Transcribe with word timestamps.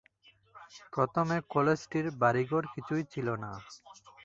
প্রথমে 0.93 1.37
কলেজটির 1.53 2.05
বাড়িঘর 2.21 2.63
কিছুই 2.73 3.03
ছিল 3.13 3.27
না। 3.43 3.51